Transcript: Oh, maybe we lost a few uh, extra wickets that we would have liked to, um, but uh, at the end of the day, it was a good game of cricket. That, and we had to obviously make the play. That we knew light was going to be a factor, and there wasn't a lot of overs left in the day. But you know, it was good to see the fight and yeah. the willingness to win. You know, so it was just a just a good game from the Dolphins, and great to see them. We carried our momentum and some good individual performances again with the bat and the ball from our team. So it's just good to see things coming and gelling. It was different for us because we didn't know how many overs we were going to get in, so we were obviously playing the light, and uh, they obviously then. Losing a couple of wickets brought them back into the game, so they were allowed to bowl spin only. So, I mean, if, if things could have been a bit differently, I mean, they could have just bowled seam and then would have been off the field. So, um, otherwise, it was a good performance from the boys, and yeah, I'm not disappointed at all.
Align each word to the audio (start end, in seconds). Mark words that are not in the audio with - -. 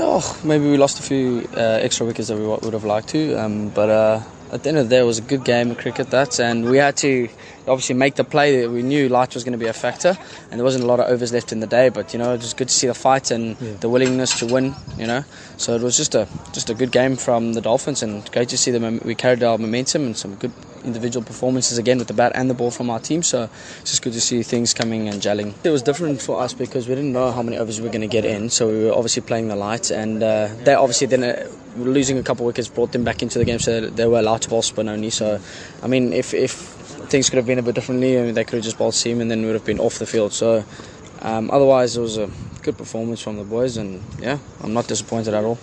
Oh, 0.00 0.40
maybe 0.44 0.70
we 0.70 0.76
lost 0.76 1.00
a 1.00 1.02
few 1.02 1.48
uh, 1.56 1.60
extra 1.82 2.06
wickets 2.06 2.28
that 2.28 2.36
we 2.36 2.46
would 2.46 2.72
have 2.72 2.84
liked 2.84 3.08
to, 3.08 3.34
um, 3.34 3.70
but 3.70 3.88
uh, 3.90 4.20
at 4.52 4.62
the 4.62 4.68
end 4.70 4.78
of 4.78 4.88
the 4.88 4.96
day, 4.96 5.00
it 5.00 5.04
was 5.04 5.18
a 5.18 5.22
good 5.22 5.44
game 5.44 5.70
of 5.70 5.78
cricket. 5.78 6.10
That, 6.10 6.38
and 6.40 6.64
we 6.64 6.78
had 6.78 6.96
to 6.98 7.28
obviously 7.66 7.94
make 7.94 8.14
the 8.14 8.24
play. 8.24 8.62
That 8.62 8.70
we 8.70 8.82
knew 8.82 9.08
light 9.08 9.34
was 9.34 9.44
going 9.44 9.52
to 9.52 9.58
be 9.58 9.66
a 9.66 9.72
factor, 9.72 10.16
and 10.50 10.58
there 10.58 10.64
wasn't 10.64 10.84
a 10.84 10.86
lot 10.86 11.00
of 11.00 11.06
overs 11.08 11.32
left 11.32 11.52
in 11.52 11.60
the 11.60 11.66
day. 11.66 11.88
But 11.88 12.12
you 12.12 12.18
know, 12.18 12.32
it 12.32 12.40
was 12.40 12.54
good 12.54 12.68
to 12.68 12.74
see 12.74 12.86
the 12.86 12.94
fight 12.94 13.30
and 13.30 13.60
yeah. 13.60 13.74
the 13.74 13.88
willingness 13.88 14.38
to 14.40 14.46
win. 14.46 14.74
You 14.96 15.06
know, 15.06 15.24
so 15.56 15.74
it 15.74 15.82
was 15.82 15.96
just 15.96 16.14
a 16.14 16.28
just 16.52 16.70
a 16.70 16.74
good 16.74 16.92
game 16.92 17.16
from 17.16 17.52
the 17.52 17.60
Dolphins, 17.60 18.02
and 18.02 18.30
great 18.32 18.48
to 18.50 18.58
see 18.58 18.70
them. 18.70 19.00
We 19.04 19.14
carried 19.14 19.42
our 19.42 19.58
momentum 19.58 20.06
and 20.06 20.16
some 20.16 20.34
good 20.36 20.52
individual 20.84 21.24
performances 21.24 21.76
again 21.78 21.98
with 21.98 22.08
the 22.08 22.14
bat 22.14 22.32
and 22.34 22.48
the 22.48 22.54
ball 22.54 22.70
from 22.70 22.88
our 22.90 23.00
team. 23.00 23.22
So 23.22 23.50
it's 23.80 23.90
just 23.90 24.02
good 24.02 24.12
to 24.12 24.20
see 24.20 24.42
things 24.42 24.72
coming 24.74 25.08
and 25.08 25.20
gelling. 25.20 25.54
It 25.64 25.70
was 25.70 25.82
different 25.82 26.22
for 26.22 26.40
us 26.40 26.54
because 26.54 26.88
we 26.88 26.94
didn't 26.94 27.12
know 27.12 27.30
how 27.32 27.42
many 27.42 27.58
overs 27.58 27.80
we 27.80 27.86
were 27.86 27.92
going 27.92 28.08
to 28.08 28.08
get 28.08 28.24
in, 28.24 28.50
so 28.50 28.68
we 28.68 28.84
were 28.84 28.92
obviously 28.92 29.22
playing 29.22 29.48
the 29.48 29.56
light, 29.56 29.90
and 29.90 30.22
uh, 30.22 30.48
they 30.64 30.74
obviously 30.74 31.06
then. 31.06 31.48
Losing 31.78 32.18
a 32.18 32.22
couple 32.22 32.44
of 32.44 32.48
wickets 32.48 32.68
brought 32.68 32.92
them 32.92 33.04
back 33.04 33.22
into 33.22 33.38
the 33.38 33.44
game, 33.44 33.58
so 33.58 33.80
they 33.80 34.06
were 34.06 34.18
allowed 34.18 34.42
to 34.42 34.48
bowl 34.48 34.62
spin 34.62 34.88
only. 34.88 35.10
So, 35.10 35.40
I 35.82 35.86
mean, 35.86 36.12
if, 36.12 36.34
if 36.34 36.52
things 36.52 37.30
could 37.30 37.36
have 37.36 37.46
been 37.46 37.58
a 37.58 37.62
bit 37.62 37.74
differently, 37.74 38.18
I 38.18 38.22
mean, 38.22 38.34
they 38.34 38.44
could 38.44 38.56
have 38.56 38.64
just 38.64 38.78
bowled 38.78 38.94
seam 38.94 39.20
and 39.20 39.30
then 39.30 39.44
would 39.46 39.54
have 39.54 39.64
been 39.64 39.80
off 39.80 39.98
the 39.98 40.06
field. 40.06 40.32
So, 40.32 40.64
um, 41.22 41.50
otherwise, 41.50 41.96
it 41.96 42.00
was 42.00 42.18
a 42.18 42.30
good 42.62 42.76
performance 42.76 43.20
from 43.20 43.36
the 43.36 43.44
boys, 43.44 43.76
and 43.76 44.02
yeah, 44.20 44.38
I'm 44.62 44.72
not 44.72 44.88
disappointed 44.88 45.34
at 45.34 45.44
all. 45.44 45.58